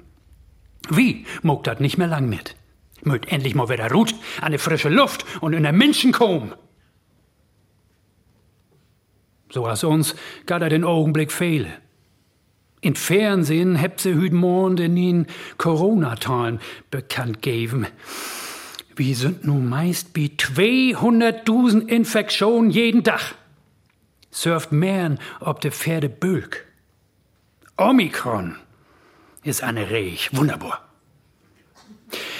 [0.89, 2.55] Wie mag dat nicht mehr lang mit?
[3.01, 6.53] Mögt endlich mal wieder Ruht an die frische Luft und in der Menschen kommen.
[9.49, 11.69] So als uns gar da den Augenblick fehle.
[12.81, 16.59] In Fernsehen hebt sie hüt Mond in den Corona-Talen
[16.91, 17.87] bekannt geben.
[18.97, 23.35] Wir sind nun meist bei 200.000 Infektionen jeden Tag.
[24.31, 26.65] Surft mehr ob de Pferde Bülk.
[27.77, 28.55] Omikron
[29.43, 30.83] ist eine Rech, wunderbar.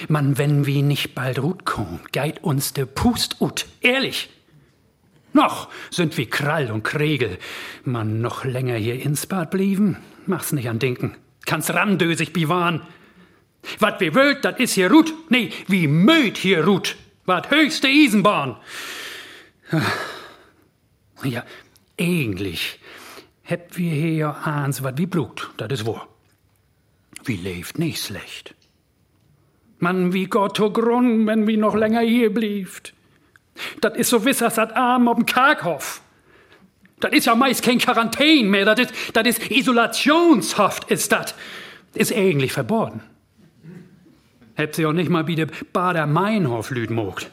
[0.07, 4.29] Man, wenn wir nicht bald ruht kommen, geit uns de Pust ut, ehrlich.
[5.33, 7.37] Noch sind wir Krall und Kregel.
[7.83, 11.15] Man noch länger hier ins Bad blieben, mach's nicht an Denken.
[11.45, 12.81] Kann's randösig bewahren.
[13.79, 15.13] Wat wir wollt, dat is hier Rut.
[15.29, 16.95] Nee, wie möd hier Rut.
[17.25, 18.57] Wat höchste Eisenbahn.
[21.23, 21.43] Ja,
[21.99, 22.79] eigentlich
[23.41, 26.07] hätt wir hier ja eins, wat wie Blut, dat is wahr.
[27.23, 28.53] Wie lebt nicht schlecht.
[29.79, 32.93] Mann, wie Gott o Grund, wenn wir noch länger hier blieft.
[33.81, 36.01] Dat is so wiss als Arm ob'm Karkhof.
[36.99, 41.35] Dat is ja meist kein Quarantän mehr, dat is, dat is Isolationshaft, is dat.
[41.93, 43.01] Is eigentlich verboten.
[44.57, 47.29] Hätt sie auch nicht mal wie de Bader Meinhof lüd mogt.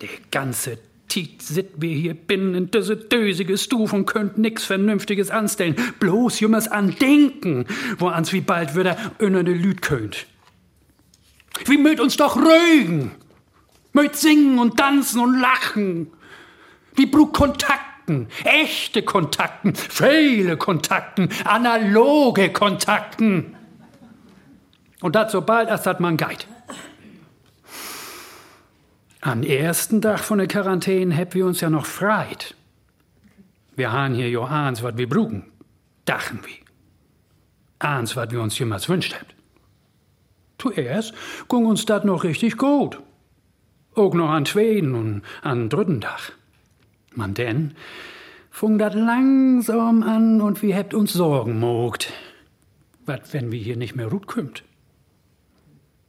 [0.00, 5.28] Der ganze Tiet sit wir hier binnen in diese dösige Stuf und könnt nix Vernünftiges
[5.28, 5.74] anstellen.
[5.98, 7.66] Bloß jummers an Denken,
[7.98, 10.26] wo ans wie bald wieder unter de Lüd könnt.
[11.64, 13.10] Wie mögt uns doch rögen.
[13.92, 16.12] Mögt singen und tanzen und lachen.
[16.94, 23.55] Wie brug Kontakten, echte Kontakten, viele Kontakten, analoge Kontakten.
[25.06, 26.48] Und das so bald, als dat man geit.
[29.20, 32.56] Am ersten Tag von der Quarantäne heb wir uns ja noch freit.
[33.76, 35.44] Wir han hier jo eins, wat wir brugen.
[36.06, 36.56] Dachen wir.
[37.78, 39.32] Eins, wat wir uns jemals wünscht habt.
[40.58, 41.14] Zuerst
[41.46, 43.00] gung uns dat noch richtig gut.
[43.94, 46.32] Auch noch an Schweden und an dritten Dach.
[47.14, 47.74] Man denn,
[48.50, 52.12] fung dat langsam an und wir hebt uns Sorgen mogt.
[53.04, 54.64] Was, wenn wir hier nicht mehr gut kümmt?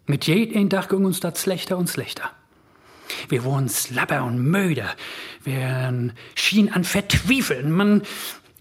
[0.07, 2.31] Mit jedem Tag ging uns dat schlechter und schlechter.
[3.29, 4.89] Wir wurden slapper und müder.
[5.43, 7.71] Wir schien an Vertwiefeln.
[7.71, 8.01] Man,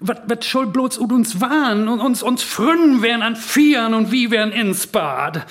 [0.00, 4.10] wat, wat soll bloß ut uns waren und uns, uns frünnen wären an Vieren und
[4.10, 5.46] wie wären ins Bad.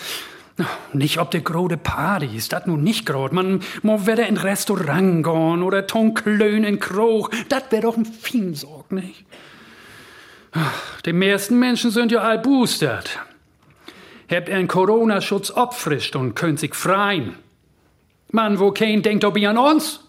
[0.94, 3.34] Nicht ob de grode Partys, dat nun nicht grod.
[3.34, 7.30] Man mo werde in Restaurant gehen oder Tonklön in Kroch.
[7.50, 9.26] Dat wär doch ein Fiensorg, nicht?
[11.06, 13.20] Die meisten Menschen sind ja all boostert.
[14.32, 17.36] Habt einen Corona-Schutz opfrischt und könnt sich freien.
[18.32, 20.02] Man, wo kein denkt ob an uns?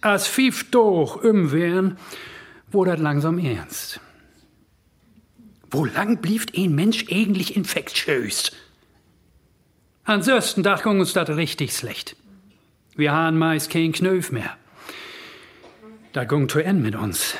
[0.00, 1.98] Als fief doch umwehren,
[2.70, 4.00] wurde das langsam ernst.
[5.70, 8.52] Wo lang blieb ein Mensch eigentlich infektiös?
[10.04, 12.16] An sösten Dach ging uns das richtig schlecht.
[12.96, 14.56] Wir haben meist kein Knöf mehr.
[16.12, 17.34] Da ging zu Ende mit uns.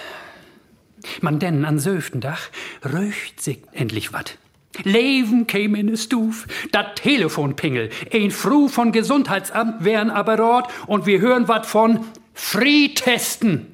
[1.20, 2.48] Man denn an söften Dach
[2.84, 4.38] röcht sich endlich wat.
[4.84, 11.06] Leben käme in de Stuf, dat Telefonpingel, ein Fru von Gesundheitsamt wären aber dort und
[11.06, 13.66] wir hören wat von Free-Testen.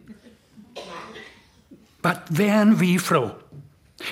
[2.02, 3.32] Wat wären wie froh.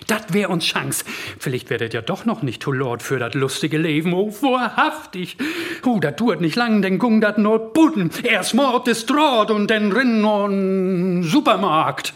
[0.07, 1.05] Dat wär uns Chance.
[1.39, 4.15] Vielleicht werdet ja doch noch nicht to Lord für dat lustige Leben.
[4.15, 5.37] Oh, wahrhaftig.
[5.85, 8.11] Oh, dat duert nicht lang, denn gung dat nur Buden.
[8.23, 12.15] Erst Mord ist Draht und dann Rinn und Supermarkt.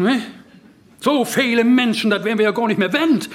[0.00, 0.22] Ne?
[1.00, 3.28] So viele Menschen, dat wären wir ja gar nicht mehr wendt.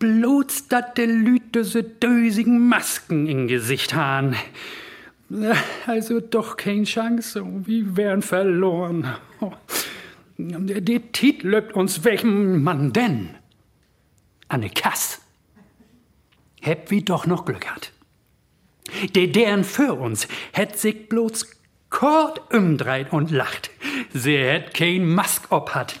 [0.00, 4.34] Bloß dat de Lüte se dösigen Masken in Gesicht han.
[5.86, 9.06] Also doch kein Chance, wir wären verloren.
[10.36, 13.30] Der Tit löbt uns welchem Mann denn?
[14.48, 15.20] Anne Kass.
[16.60, 17.92] Hätt wie doch noch Glück hat.
[19.14, 21.59] Der deren für uns hätt sich bloß
[21.90, 23.70] kort umdreht und lacht.
[24.12, 25.98] Sie hätt kein Mask ob hat.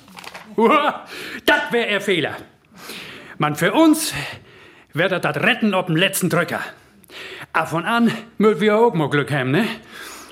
[1.46, 2.36] Dat wär er Fehler.
[3.38, 4.14] Man für uns
[4.92, 6.60] werdet dat retten ob dem letzten Drücker.
[7.52, 9.66] Ab und an möt wir auch mal Glück haben, ne?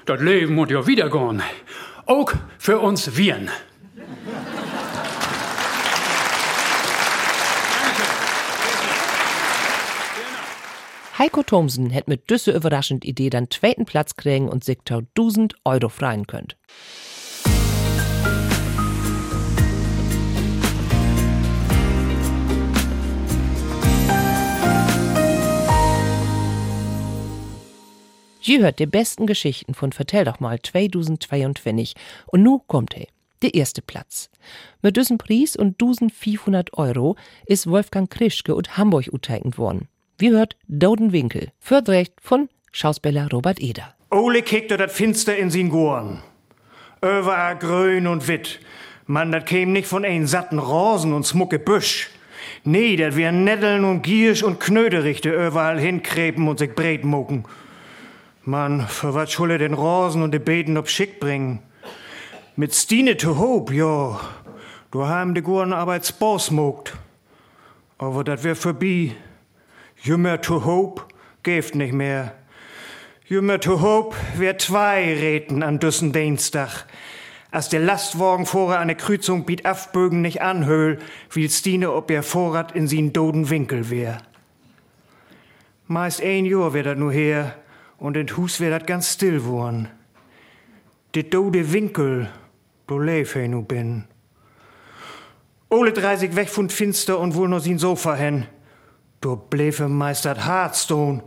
[0.07, 1.43] Das Leben muss ja wieder gehen.
[2.07, 3.51] Auch für uns Viren.
[11.19, 15.89] Heiko Thomsen hätt mit düsse überraschend Idee dann zweiten Platz kriegen und sich 1000 Euro
[15.89, 16.57] freien könnt.
[28.41, 31.95] Je hört die besten Geschichten von Vertell doch mal 2022
[32.27, 33.09] und nu kommt er.
[33.43, 34.31] Der erste Platz.
[34.83, 39.89] Mit diesem Preis und 1500 Euro ist Wolfgang Krischke und Hamburg uteignet worden.
[40.21, 43.95] Wie hört Dodenwinkel, Fördrecht von Schauspieler Robert Eder.
[44.11, 46.19] Ole kickte dat Finster in sin Gorn.
[47.01, 48.59] Över grün und witt.
[49.07, 52.11] Man, dat käm nicht von ein satten Rosen und smucke Büsch.
[52.65, 57.45] Nee, dat wär Netteln und Giersch und Knöderichte überall hinkrepen und sich breit mucken.
[58.43, 61.61] Man, für wat schulle den Rosen und de Beten ob Schick bringen?
[62.57, 64.19] Mit Stine to Hope, jo.
[64.91, 66.95] Du haben de Guren Arbeitsboss mogt.
[67.99, 69.15] Aber dat wär vorbei.
[70.01, 71.03] Jümmer to Hope
[71.43, 72.33] geft nicht mehr.
[73.27, 76.87] Jümmer to Hope wär zwei Räten an düssen Dienstag.
[77.51, 80.99] Als der Lastwagen vorher an der Kreuzung biet Afbögen nicht anhöhl,
[81.33, 84.19] wie Stine ob ihr Vorrat in sin doden Winkel wär.
[85.89, 87.55] Meist ein Jahr wär dat nur her,
[87.99, 89.89] und in Hus wär dat ganz still worn.
[91.15, 92.29] De dode Winkel,
[92.87, 94.05] do leef he nu bin.
[95.71, 98.47] Ole dreisig weg von Finster und wohl noch sin Sofa hen.
[99.21, 101.23] Du bläfe meistert Hearthstone.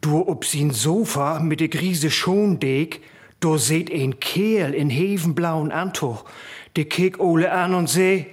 [0.00, 3.00] Du ob sin Sofa mit de Grise Schondeg,
[3.40, 6.24] du seht ein Kerl in hevenblauen Antuch.
[6.76, 8.26] De kick Ole an und seh,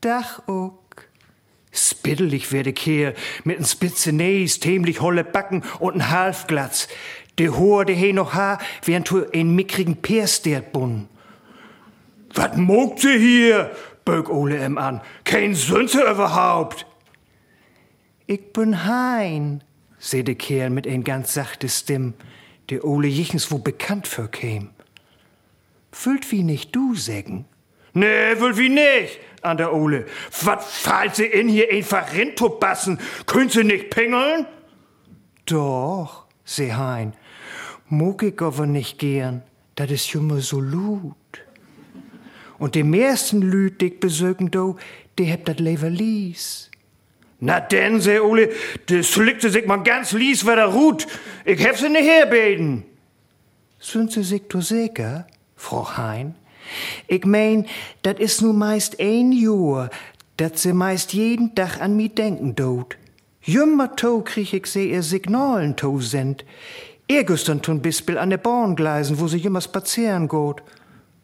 [0.00, 0.78] Dach ook.
[1.72, 6.88] Spiddelig wär de Kerl mit n spitze Näs, tämlich holle Backen und n Halfglatz.
[7.38, 11.08] De Hoher, de he noch Haar, während tu ein mickrigen Perstert bun.
[12.34, 13.70] Wat mogt sie hier?
[14.04, 15.00] bög Ole em an.
[15.24, 16.86] Kein Sünze überhaupt.
[18.30, 19.60] Ich bin Hein,
[19.98, 22.14] seh de Kerl mit ein ganz sachte Stimm,
[22.70, 24.70] de Ole jichens wo bekannt für käm.
[25.90, 27.46] Füllt wie nicht du sägen?
[27.92, 30.06] Nee, will wie nicht, an der Ole.
[30.42, 33.00] Wat fallt sie in hier einfach rintobassen?
[33.26, 34.46] Könnt sie nicht pingeln?
[35.46, 37.14] Doch, seh Hein.
[37.88, 39.42] Mog ich aber nicht gern,
[39.74, 41.16] dat is jümmer so lut.
[42.58, 44.76] Und die meisten Lüt, die ich besögen do,
[45.18, 46.69] die hebt dat lever lies.
[47.40, 48.50] Na denn, se Ole,
[48.86, 51.06] das liegt sich man ganz lies wieder ruht.
[51.44, 52.84] Ich hab sie nicht herbeten.
[53.78, 55.26] Sind sie sich du sicher,
[55.56, 56.34] Frau Hein?
[57.08, 57.66] Ich mein,
[58.02, 59.88] dat is nu meist ein Jahr,
[60.36, 62.96] dat sie meist jeden Tag an mi denken dot.
[63.42, 66.44] Jümmer to krieg ich se ihr Signalen to send.
[67.08, 70.62] Er gestern tun Bispel an de Bahngleisen, wo sie jümmer spazieren geht.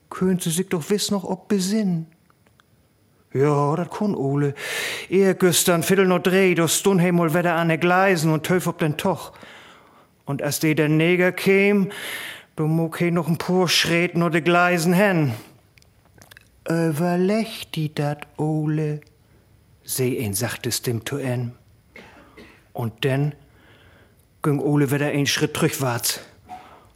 [0.08, 2.06] Könnt sie sich doch wiss noch ob besinnen.
[3.36, 4.54] Ja, dat kun Ole.
[5.10, 8.66] Er gestern viertel no dreh, do stund he mal wieder an de Gleisen und töf
[8.66, 9.32] ob den Toch.
[10.24, 11.90] Und als de der Neger käm,
[12.56, 15.34] do muck he noch ein paar Schritt no de Gleisen hen.
[16.68, 19.00] Überleg die dat, Ole,
[19.84, 21.52] seh ein sachte Stimm zu en.
[22.72, 23.34] Und denn
[24.42, 26.20] ging Ole wieder ein Schritt rückwärts.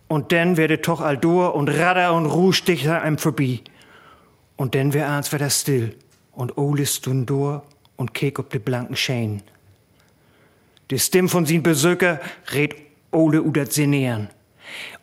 [0.09, 3.61] Und dann werde toch all door und radder und ruhstichter einem vorbei.
[4.57, 5.95] Und dann wär eins wieder still
[6.32, 9.42] und Ole stund und keek op de blanken Schein.
[10.90, 12.20] Die Stimm von sin Besöker
[12.52, 12.74] red
[13.12, 14.28] Ole udert sinnieren.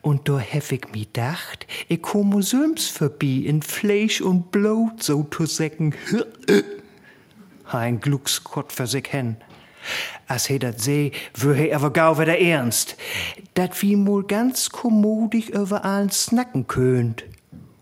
[0.01, 5.23] Und do hef ich mi dacht, ich komme söms vorbei in Fleisch und Blut so
[5.23, 5.93] zu säcken.
[7.71, 9.37] Ein Gluckskott für sich hen.
[10.27, 12.97] As he dat seh, wür he aber gau wieder ernst.
[13.53, 17.23] Dat wie mol ganz kommodig über allen snacken könnt.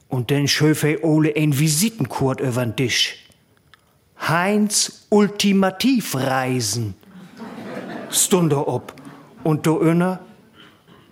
[0.07, 3.24] Und dann schöf he Ole ein Visitenkurt übern Tisch.
[4.19, 6.95] Heinz Ultimativreisen.
[8.09, 8.93] Stunde ob.
[9.43, 10.19] Und do inner,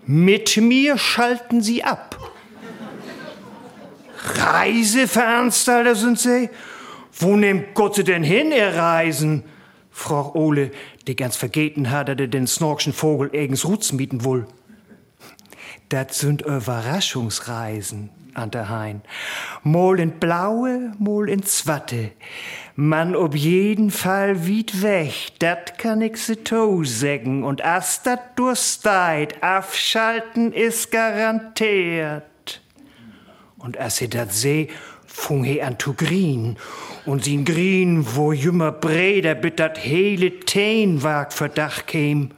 [0.06, 2.18] mit mir schalten sie ab.
[4.36, 6.49] Reiseveranstalter sind sie?
[7.12, 9.43] Wo nimmt Gott sie denn hin, ihr Reisen?
[9.91, 10.72] Frau Ole,
[11.06, 14.47] die ganz vergeten hat, dass er den snorkschen Vogel eigens Rutz mieten wohl.
[15.89, 19.01] Dat sind Überraschungsreisen an der Hain.
[19.63, 22.11] Mol in Blaue, mol in Zwatte.
[22.75, 27.43] Man ob jeden Fall wied weg, dat kann ich se to sägen.
[27.43, 32.23] Und as dat dursteit, abschalten is garantiert.
[33.57, 34.69] Und as sie dat seh,
[35.05, 36.57] fung he an zu grien.
[37.05, 42.31] Und sin grien, wo jümmer Breder bit dat hele Teenwag Verdacht käm.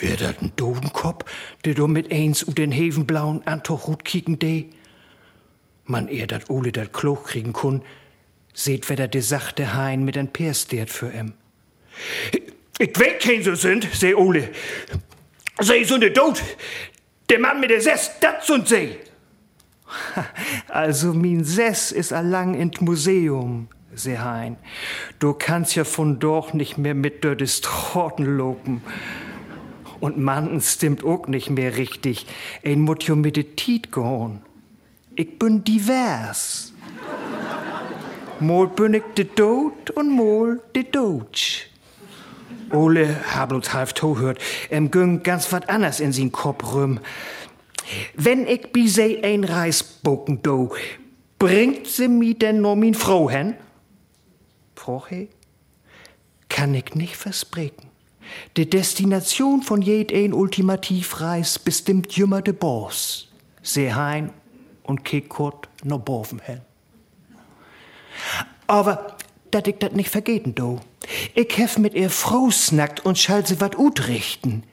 [0.00, 1.24] Wär dat n Dodenkopf,
[1.64, 4.66] der do mit eins u den hevenblauen Antochhut kicken de?
[5.84, 7.82] Man ehr dat Ole dat Kloch kriegen kun,
[8.52, 11.34] seht wer de sachte Hein mit en Perstert für em.
[12.78, 14.48] Ich weet kein so sind, seh Ole.
[15.58, 16.42] Sei so ne Dod.
[17.28, 18.96] Der Mann mit der Sess, dat sind sie.
[20.68, 24.56] Also min Sess is allang in Museum, seh Hein.
[25.18, 28.82] Du kannst ja von dort nicht mehr mit der Distroten lopen.
[30.00, 32.26] Und man stimmt auch nicht mehr richtig.
[32.64, 34.42] Ein mut jo mit de Tiet gehorn.
[35.14, 36.72] Ich bin divers.
[38.40, 41.66] Mol bin ich de Dod und mol de Dodge.
[42.72, 44.38] Ole hab uns halb to hört,
[44.70, 47.00] em güng ganz wat anders in sin Kopf rum.
[48.14, 50.72] Wenn ich bi se ein Reisbocken do,
[51.38, 53.56] bringt sie mi denn nur min Frau hen?
[54.76, 55.28] Frau he?
[56.48, 57.89] Kann ich nicht versprechen.
[58.56, 63.28] Die Destination von jed ein Ultimativreis bestimmt jümmer de Boss.
[63.62, 64.30] Seh hein
[64.82, 66.60] und kick kurt no boven hen.
[68.66, 69.16] Aber
[69.50, 70.80] dat ich dat nicht vergeten do.
[71.34, 74.64] Ich hef mit ihr Frau snackt und schall sie wat utrichten.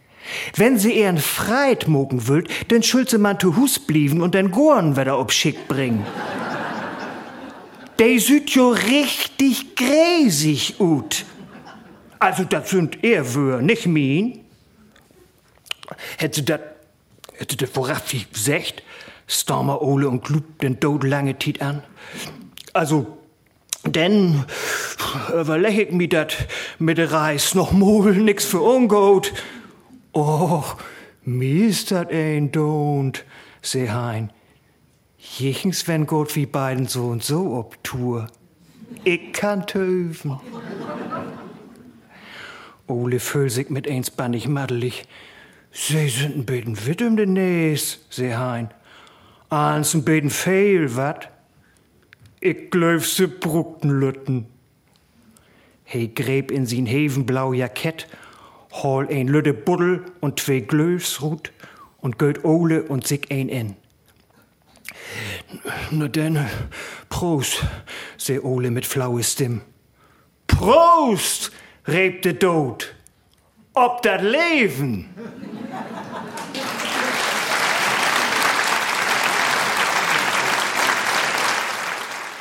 [0.55, 4.51] Wenn sie ihren Freit mogen wüllt, dann schuld sie man zu Hus blieben und den
[4.51, 6.05] Gorn wieder ob schick bringen.
[7.99, 11.25] De süd jo richtig gräsig ut.
[12.19, 14.39] Also, das sind wür, nicht min.
[16.17, 16.61] Hätte dat,
[17.33, 18.83] hätte vorab wie gesagt,
[19.27, 21.83] Stormer Ole und glubt den Tod lange Tiet an.
[22.73, 23.17] Also,
[23.85, 24.45] denn
[25.33, 26.47] überleg ich mi dat
[26.79, 29.33] mit der Reis noch mol nix für ungut.
[30.13, 30.63] Oh,
[31.23, 33.23] mir ist dat ein Don't,
[33.61, 34.31] seh hein.
[35.17, 38.27] Jichens wenn Gott wie beiden so und so ob Tour.
[39.03, 40.39] Ich kann töven.
[42.87, 45.03] Ole fühl sich mit eins bannig maddelig.
[45.71, 48.69] Sie sind ein beten wit den Näs, seh hein.
[49.49, 51.29] Eins ein beten fehl, wat?
[52.39, 54.47] Ich glaub, sie bruckten Lütten.
[55.83, 58.07] He gräb in sin hevenblau Jackett,
[58.71, 61.51] hol ein lütte Buddel und zwei Glöfsrut
[61.99, 63.75] und geht Ole und sich ein in.
[65.91, 66.45] Na denn,
[67.07, 67.65] Prost,
[68.17, 69.61] seh Ole mit flaue Stimm.
[70.47, 71.51] Prost!
[71.87, 72.93] Reep de dood.
[73.73, 75.07] Op dat leven.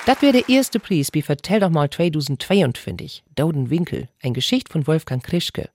[0.04, 3.22] Das wäre der erste Preis wie Vertell doch mal 2022.
[3.34, 5.68] Dauden Winkel, ein Geschicht von Wolfgang Krischke.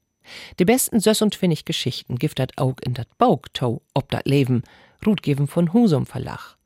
[0.59, 4.63] Die besten Söss und Pfennig Geschichten gibt dat auch in dat Baugtau ob dat Leben,
[5.05, 6.57] Rutgeben von Husum Verlag.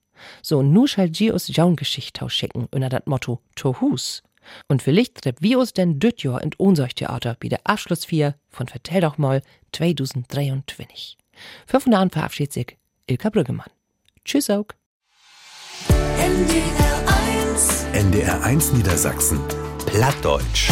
[0.41, 4.23] So nu schall Gios Jaun Geschichtau schicken unter dat Motto To Hus.
[4.67, 6.51] Und vielleicht trepp wir uns denn düt Jahr in
[6.95, 9.41] Theater wie der Abschluss 4 von Vertell doch mal
[9.73, 11.17] 2023.
[11.65, 12.77] Für von da verabschiedet sich
[13.07, 13.69] Ilka Brüggemann.
[14.23, 14.65] Tschüss auch.
[16.17, 17.03] NDR
[17.53, 19.39] 1 NDR 1 Niedersachsen
[19.85, 20.71] Plattdeutsch